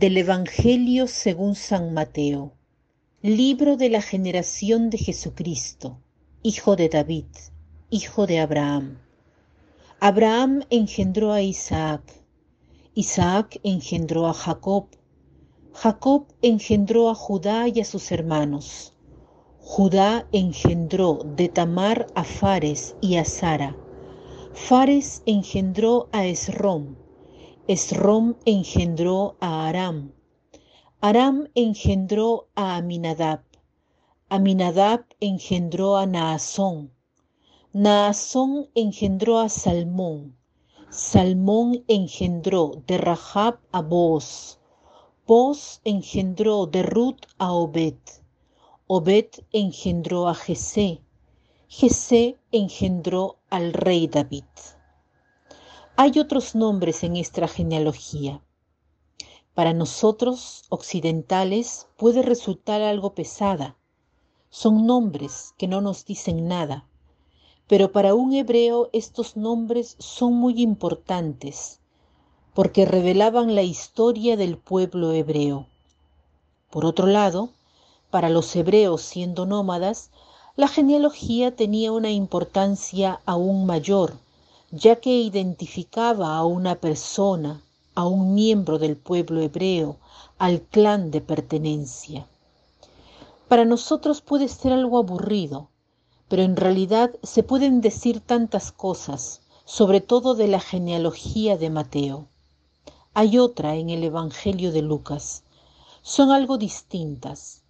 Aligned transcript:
Del 0.00 0.16
Evangelio 0.16 1.06
según 1.06 1.54
San 1.54 1.94
Mateo. 1.94 2.54
Libro 3.22 3.76
de 3.76 3.88
la 3.90 4.02
generación 4.02 4.90
de 4.90 4.98
Jesucristo, 4.98 6.00
hijo 6.42 6.74
de 6.74 6.88
David, 6.88 7.26
hijo 7.90 8.26
de 8.26 8.40
Abraham. 8.40 8.98
Abraham 10.00 10.64
engendró 10.68 11.32
a 11.32 11.42
Isaac, 11.42 12.02
Isaac 12.94 13.60
engendró 13.62 14.26
a 14.26 14.34
Jacob, 14.34 14.86
Jacob 15.72 16.26
engendró 16.42 17.08
a 17.08 17.14
Judá 17.14 17.68
y 17.68 17.78
a 17.78 17.84
sus 17.84 18.10
hermanos. 18.10 18.94
Judá 19.60 20.26
engendró 20.32 21.20
de 21.36 21.48
Tamar 21.48 22.08
a 22.16 22.24
Fares 22.24 22.96
y 23.00 23.14
a 23.14 23.24
Sara. 23.24 23.76
Fares 24.54 25.22
engendró 25.24 26.08
a 26.10 26.26
Esrom 26.26 26.96
Esrom 27.66 28.34
engendró 28.44 29.36
a 29.40 29.66
Aram. 29.66 30.12
Aram 31.00 31.48
engendró 31.54 32.48
a 32.54 32.76
Aminadab. 32.76 33.40
Aminadab 34.28 35.06
engendró 35.18 35.96
a 35.96 36.04
Naasón. 36.04 36.90
Naasón 37.72 38.68
engendró 38.74 39.38
a 39.38 39.48
Salmón. 39.48 40.36
Salmón 40.90 41.82
engendró 41.88 42.82
de 42.86 42.98
Rahab 42.98 43.60
a 43.72 43.80
Boz. 43.80 44.58
Boz 45.26 45.80
engendró 45.84 46.66
de 46.66 46.82
Ruth 46.82 47.24
a 47.38 47.54
Obed. 47.54 47.96
Obed 48.88 49.30
engendró 49.52 50.28
a 50.28 50.34
Jesé. 50.34 51.00
Jesé 51.68 52.36
engendró 52.52 53.38
al 53.48 53.72
rey 53.72 54.06
David. 54.06 54.44
Hay 55.96 56.18
otros 56.18 56.56
nombres 56.56 57.04
en 57.04 57.14
esta 57.14 57.46
genealogía. 57.46 58.40
Para 59.54 59.72
nosotros, 59.72 60.64
occidentales, 60.68 61.86
puede 61.96 62.22
resultar 62.22 62.82
algo 62.82 63.14
pesada. 63.14 63.76
Son 64.50 64.86
nombres 64.86 65.54
que 65.56 65.68
no 65.68 65.80
nos 65.80 66.04
dicen 66.04 66.48
nada, 66.48 66.88
pero 67.68 67.92
para 67.92 68.14
un 68.14 68.34
hebreo 68.34 68.90
estos 68.92 69.36
nombres 69.36 69.94
son 70.00 70.34
muy 70.34 70.60
importantes 70.60 71.80
porque 72.54 72.86
revelaban 72.86 73.54
la 73.54 73.62
historia 73.62 74.36
del 74.36 74.58
pueblo 74.58 75.12
hebreo. 75.12 75.66
Por 76.70 76.86
otro 76.86 77.06
lado, 77.06 77.50
para 78.10 78.30
los 78.30 78.54
hebreos 78.56 79.02
siendo 79.02 79.46
nómadas, 79.46 80.10
la 80.56 80.66
genealogía 80.66 81.54
tenía 81.54 81.92
una 81.92 82.10
importancia 82.10 83.20
aún 83.26 83.64
mayor, 83.66 84.14
ya 84.70 84.96
que 84.96 85.10
identificaba 85.10 86.36
a 86.36 86.44
una 86.44 86.76
persona, 86.76 87.62
a 87.94 88.06
un 88.06 88.34
miembro 88.34 88.78
del 88.78 88.96
pueblo 88.96 89.40
hebreo, 89.40 89.98
al 90.38 90.62
clan 90.62 91.10
de 91.10 91.20
pertenencia. 91.20 92.26
Para 93.48 93.64
nosotros 93.64 94.20
puede 94.20 94.48
ser 94.48 94.72
algo 94.72 94.98
aburrido, 94.98 95.68
pero 96.28 96.42
en 96.42 96.56
realidad 96.56 97.10
se 97.22 97.42
pueden 97.42 97.80
decir 97.80 98.20
tantas 98.20 98.72
cosas, 98.72 99.42
sobre 99.64 100.00
todo 100.00 100.34
de 100.34 100.48
la 100.48 100.60
genealogía 100.60 101.56
de 101.56 101.70
Mateo. 101.70 102.28
Hay 103.12 103.38
otra 103.38 103.76
en 103.76 103.90
el 103.90 104.02
Evangelio 104.02 104.72
de 104.72 104.82
Lucas. 104.82 105.44
Son 106.02 106.32
algo 106.32 106.58
distintas. 106.58 107.62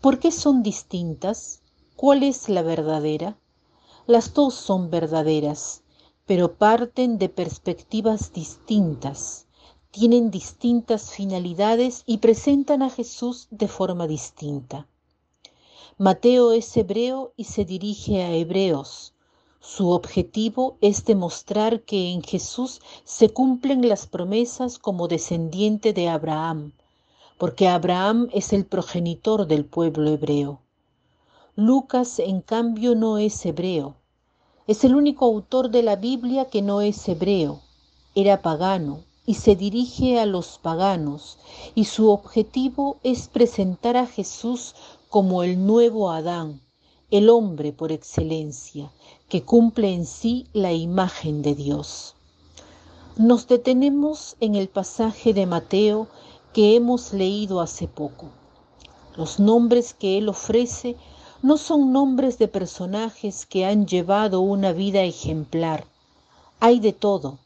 ¿Por 0.00 0.18
qué 0.18 0.32
son 0.32 0.64
distintas? 0.64 1.60
¿Cuál 1.94 2.24
es 2.24 2.48
la 2.48 2.62
verdadera? 2.62 3.36
Las 4.06 4.34
dos 4.34 4.54
son 4.54 4.90
verdaderas, 4.90 5.82
pero 6.26 6.54
parten 6.54 7.18
de 7.18 7.28
perspectivas 7.28 8.32
distintas, 8.32 9.46
tienen 9.90 10.30
distintas 10.30 11.10
finalidades 11.10 12.02
y 12.06 12.18
presentan 12.18 12.82
a 12.82 12.90
Jesús 12.90 13.48
de 13.50 13.68
forma 13.68 14.06
distinta. 14.06 14.86
Mateo 15.98 16.52
es 16.52 16.74
hebreo 16.76 17.34
y 17.36 17.44
se 17.44 17.64
dirige 17.64 18.22
a 18.22 18.32
hebreos. 18.32 19.12
Su 19.60 19.90
objetivo 19.90 20.78
es 20.80 21.04
demostrar 21.04 21.82
que 21.82 22.10
en 22.10 22.22
Jesús 22.22 22.80
se 23.04 23.28
cumplen 23.28 23.88
las 23.88 24.06
promesas 24.06 24.78
como 24.78 25.08
descendiente 25.08 25.92
de 25.92 26.08
Abraham, 26.08 26.72
porque 27.36 27.68
Abraham 27.68 28.28
es 28.32 28.52
el 28.52 28.64
progenitor 28.64 29.46
del 29.46 29.64
pueblo 29.64 30.10
hebreo. 30.10 30.60
Lucas, 31.54 32.18
en 32.18 32.40
cambio, 32.40 32.94
no 32.94 33.18
es 33.18 33.44
hebreo, 33.44 33.96
es 34.72 34.84
el 34.84 34.94
único 34.94 35.26
autor 35.26 35.68
de 35.68 35.82
la 35.82 35.96
Biblia 35.96 36.46
que 36.46 36.62
no 36.62 36.80
es 36.80 37.06
hebreo, 37.06 37.60
era 38.14 38.40
pagano 38.40 39.00
y 39.26 39.34
se 39.34 39.54
dirige 39.54 40.18
a 40.18 40.24
los 40.24 40.56
paganos 40.56 41.36
y 41.74 41.84
su 41.84 42.08
objetivo 42.10 42.96
es 43.02 43.28
presentar 43.28 43.98
a 43.98 44.06
Jesús 44.06 44.74
como 45.10 45.42
el 45.42 45.66
nuevo 45.66 46.10
Adán, 46.10 46.62
el 47.10 47.28
hombre 47.28 47.74
por 47.74 47.92
excelencia, 47.92 48.90
que 49.28 49.42
cumple 49.42 49.92
en 49.92 50.06
sí 50.06 50.46
la 50.54 50.72
imagen 50.72 51.42
de 51.42 51.54
Dios. 51.54 52.14
Nos 53.18 53.48
detenemos 53.48 54.36
en 54.40 54.54
el 54.54 54.70
pasaje 54.70 55.34
de 55.34 55.44
Mateo 55.44 56.08
que 56.54 56.76
hemos 56.76 57.12
leído 57.12 57.60
hace 57.60 57.88
poco. 57.88 58.30
Los 59.18 59.38
nombres 59.38 59.92
que 59.92 60.16
él 60.16 60.30
ofrece 60.30 60.96
no 61.42 61.58
son 61.58 61.92
nombres 61.92 62.38
de 62.38 62.46
personajes 62.46 63.46
que 63.46 63.66
han 63.66 63.88
llevado 63.88 64.40
una 64.40 64.72
vida 64.72 65.02
ejemplar. 65.02 65.84
Hay 66.60 66.78
de 66.78 66.92
todo. 66.92 67.40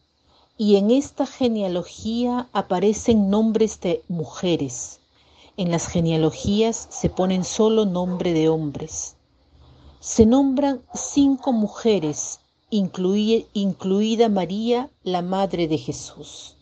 Y 0.59 0.77
en 0.77 0.91
esta 0.91 1.25
genealogía 1.25 2.47
aparecen 2.53 3.31
nombres 3.31 3.81
de 3.81 4.03
mujeres. 4.09 5.01
En 5.57 5.71
las 5.71 5.87
genealogías 5.87 6.89
se 6.91 7.09
ponen 7.09 7.43
solo 7.43 7.87
nombre 7.87 8.35
de 8.35 8.51
hombres. 8.51 9.17
Se 10.01 10.27
nombran 10.27 10.83
cinco 10.93 11.53
mujeres, 11.53 12.41
incluida 12.69 14.29
María, 14.29 14.91
la 15.05 15.23
madre 15.23 15.69
de 15.69 15.79
Jesús. 15.79 16.57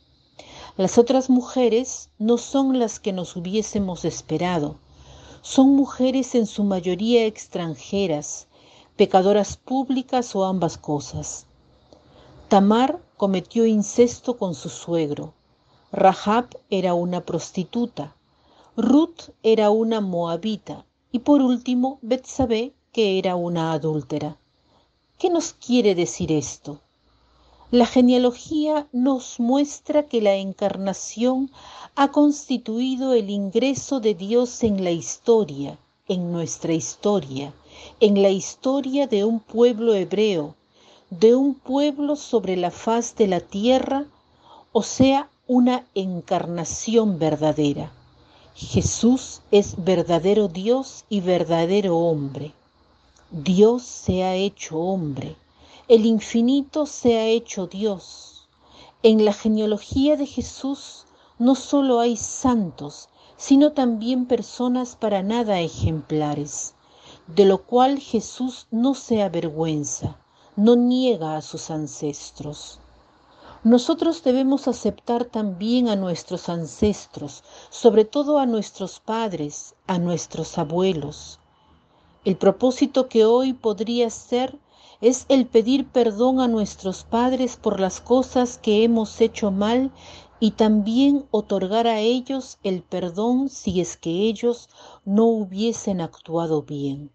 Las 0.76 0.98
otras 0.98 1.28
mujeres 1.30 2.10
no 2.18 2.38
son 2.38 2.78
las 2.78 3.00
que 3.00 3.12
nos 3.12 3.34
hubiésemos 3.34 4.04
esperado 4.04 4.76
son 5.44 5.76
mujeres 5.76 6.34
en 6.34 6.46
su 6.46 6.64
mayoría 6.64 7.26
extranjeras, 7.26 8.48
pecadoras 8.96 9.58
públicas 9.58 10.34
o 10.34 10.46
ambas 10.46 10.78
cosas. 10.78 11.44
Tamar 12.48 13.02
cometió 13.18 13.66
incesto 13.66 14.38
con 14.38 14.54
su 14.54 14.70
suegro. 14.70 15.34
Rahab 15.92 16.46
era 16.70 16.94
una 16.94 17.20
prostituta. 17.26 18.16
Ruth 18.74 19.34
era 19.42 19.68
una 19.68 20.00
moabita. 20.00 20.86
Y 21.12 21.18
por 21.18 21.42
último, 21.42 21.98
Betsabé, 22.00 22.72
que 22.90 23.18
era 23.18 23.36
una 23.36 23.74
adúltera. 23.74 24.38
¿Qué 25.18 25.28
nos 25.28 25.52
quiere 25.52 25.94
decir 25.94 26.32
esto? 26.32 26.80
La 27.74 27.86
genealogía 27.86 28.86
nos 28.92 29.40
muestra 29.40 30.04
que 30.04 30.20
la 30.20 30.36
encarnación 30.36 31.50
ha 31.96 32.12
constituido 32.12 33.14
el 33.14 33.30
ingreso 33.30 33.98
de 33.98 34.14
Dios 34.14 34.62
en 34.62 34.84
la 34.84 34.92
historia, 34.92 35.76
en 36.06 36.30
nuestra 36.30 36.72
historia, 36.72 37.52
en 37.98 38.22
la 38.22 38.30
historia 38.30 39.08
de 39.08 39.24
un 39.24 39.40
pueblo 39.40 39.92
hebreo, 39.92 40.54
de 41.10 41.34
un 41.34 41.54
pueblo 41.54 42.14
sobre 42.14 42.56
la 42.56 42.70
faz 42.70 43.16
de 43.16 43.26
la 43.26 43.40
tierra, 43.40 44.06
o 44.70 44.84
sea, 44.84 45.28
una 45.48 45.84
encarnación 45.96 47.18
verdadera. 47.18 47.90
Jesús 48.54 49.40
es 49.50 49.82
verdadero 49.82 50.46
Dios 50.46 51.06
y 51.08 51.22
verdadero 51.22 51.98
hombre. 51.98 52.52
Dios 53.32 53.82
se 53.82 54.22
ha 54.22 54.36
hecho 54.36 54.78
hombre 54.78 55.34
el 55.86 56.06
infinito 56.06 56.86
se 56.86 57.18
ha 57.18 57.26
hecho 57.26 57.66
Dios. 57.66 58.48
En 59.02 59.26
la 59.26 59.34
genealogía 59.34 60.16
de 60.16 60.24
Jesús 60.24 61.04
no 61.38 61.54
solo 61.54 62.00
hay 62.00 62.16
santos, 62.16 63.10
sino 63.36 63.72
también 63.72 64.24
personas 64.24 64.96
para 64.96 65.22
nada 65.22 65.60
ejemplares, 65.60 66.74
de 67.26 67.44
lo 67.44 67.66
cual 67.66 67.98
Jesús 67.98 68.66
no 68.70 68.94
se 68.94 69.22
avergüenza, 69.22 70.16
no 70.56 70.74
niega 70.74 71.36
a 71.36 71.42
sus 71.42 71.70
ancestros. 71.70 72.80
Nosotros 73.62 74.22
debemos 74.22 74.68
aceptar 74.68 75.26
también 75.26 75.88
a 75.88 75.96
nuestros 75.96 76.48
ancestros, 76.48 77.44
sobre 77.68 78.06
todo 78.06 78.38
a 78.38 78.46
nuestros 78.46 79.00
padres, 79.00 79.74
a 79.86 79.98
nuestros 79.98 80.56
abuelos. 80.56 81.40
El 82.24 82.36
propósito 82.36 83.08
que 83.08 83.26
hoy 83.26 83.52
podría 83.52 84.08
ser 84.08 84.58
es 85.00 85.26
el 85.28 85.46
pedir 85.46 85.86
perdón 85.86 86.40
a 86.40 86.48
nuestros 86.48 87.04
padres 87.04 87.56
por 87.56 87.80
las 87.80 88.00
cosas 88.00 88.58
que 88.58 88.84
hemos 88.84 89.20
hecho 89.20 89.50
mal 89.50 89.90
y 90.40 90.52
también 90.52 91.26
otorgar 91.30 91.86
a 91.86 92.00
ellos 92.00 92.58
el 92.62 92.82
perdón 92.82 93.48
si 93.48 93.80
es 93.80 93.96
que 93.96 94.10
ellos 94.10 94.68
no 95.04 95.26
hubiesen 95.26 96.00
actuado 96.00 96.62
bien. 96.62 97.10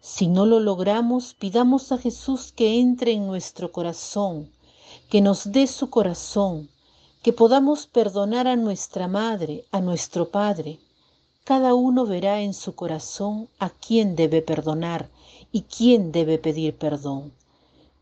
Si 0.00 0.28
no 0.28 0.44
lo 0.44 0.60
logramos, 0.60 1.34
pidamos 1.34 1.90
a 1.92 1.98
Jesús 1.98 2.52
que 2.52 2.78
entre 2.78 3.12
en 3.12 3.26
nuestro 3.26 3.72
corazón, 3.72 4.50
que 5.08 5.20
nos 5.20 5.50
dé 5.50 5.66
su 5.66 5.88
corazón, 5.88 6.68
que 7.22 7.32
podamos 7.32 7.86
perdonar 7.86 8.46
a 8.46 8.56
nuestra 8.56 9.08
madre, 9.08 9.64
a 9.72 9.80
nuestro 9.80 10.28
padre. 10.28 10.78
Cada 11.42 11.72
uno 11.72 12.04
verá 12.04 12.42
en 12.42 12.52
su 12.52 12.74
corazón 12.74 13.48
a 13.58 13.70
quién 13.70 14.14
debe 14.14 14.42
perdonar 14.42 15.08
y 15.54 15.62
quién 15.62 16.10
debe 16.10 16.36
pedir 16.38 16.76
perdón, 16.76 17.32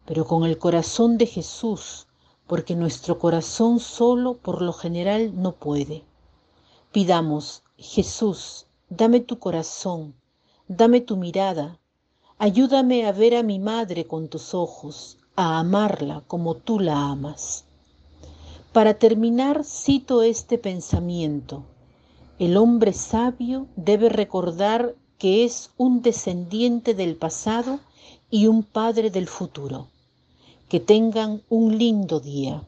pero 0.06 0.24
con 0.26 0.44
el 0.44 0.56
corazón 0.56 1.18
de 1.18 1.26
Jesús, 1.26 2.06
porque 2.46 2.74
nuestro 2.74 3.18
corazón 3.18 3.78
solo 3.78 4.38
por 4.38 4.62
lo 4.62 4.72
general 4.72 5.38
no 5.42 5.52
puede. 5.52 6.02
Pidamos, 6.92 7.62
Jesús, 7.76 8.64
dame 8.88 9.20
tu 9.20 9.38
corazón, 9.38 10.14
dame 10.66 11.02
tu 11.02 11.18
mirada, 11.18 11.78
ayúdame 12.38 13.04
a 13.04 13.12
ver 13.12 13.36
a 13.36 13.42
mi 13.42 13.58
madre 13.58 14.06
con 14.06 14.28
tus 14.28 14.54
ojos, 14.54 15.18
a 15.36 15.58
amarla 15.58 16.24
como 16.26 16.54
tú 16.54 16.80
la 16.80 17.10
amas. 17.10 17.66
Para 18.72 18.94
terminar, 18.94 19.62
cito 19.62 20.22
este 20.22 20.56
pensamiento. 20.56 21.64
El 22.38 22.56
hombre 22.56 22.94
sabio 22.94 23.66
debe 23.76 24.08
recordar 24.08 24.96
que 25.22 25.44
es 25.44 25.70
un 25.76 26.02
descendiente 26.02 26.94
del 26.94 27.14
pasado 27.14 27.78
y 28.28 28.48
un 28.48 28.64
padre 28.64 29.08
del 29.08 29.28
futuro. 29.28 29.86
Que 30.68 30.80
tengan 30.80 31.42
un 31.48 31.78
lindo 31.78 32.18
día. 32.18 32.66